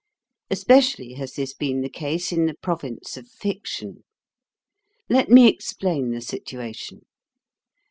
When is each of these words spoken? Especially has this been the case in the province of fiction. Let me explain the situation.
Especially 0.49 1.13
has 1.13 1.33
this 1.35 1.53
been 1.53 1.81
the 1.81 1.87
case 1.87 2.31
in 2.31 2.47
the 2.47 2.55
province 2.55 3.17
of 3.17 3.27
fiction. 3.27 4.03
Let 5.11 5.29
me 5.29 5.47
explain 5.47 6.09
the 6.09 6.21
situation. 6.21 7.01